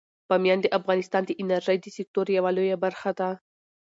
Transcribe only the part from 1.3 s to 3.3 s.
انرژۍ د سکتور یوه لویه برخه ده.